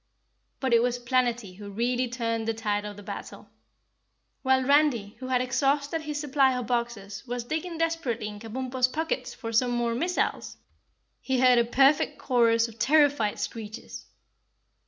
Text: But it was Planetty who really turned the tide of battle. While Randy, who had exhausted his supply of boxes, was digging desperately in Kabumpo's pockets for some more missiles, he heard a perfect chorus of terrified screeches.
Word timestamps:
But 0.59 0.73
it 0.73 0.81
was 0.81 0.97
Planetty 0.97 1.57
who 1.57 1.69
really 1.69 2.07
turned 2.09 2.47
the 2.47 2.55
tide 2.55 2.85
of 2.85 3.05
battle. 3.05 3.51
While 4.41 4.63
Randy, 4.63 5.09
who 5.19 5.27
had 5.27 5.41
exhausted 5.43 6.01
his 6.01 6.19
supply 6.19 6.57
of 6.57 6.65
boxes, 6.65 7.23
was 7.27 7.43
digging 7.43 7.77
desperately 7.77 8.27
in 8.27 8.39
Kabumpo's 8.39 8.87
pockets 8.87 9.35
for 9.35 9.53
some 9.53 9.69
more 9.69 9.93
missiles, 9.93 10.57
he 11.19 11.39
heard 11.39 11.59
a 11.59 11.65
perfect 11.65 12.17
chorus 12.17 12.67
of 12.67 12.79
terrified 12.79 13.37
screeches. 13.39 14.07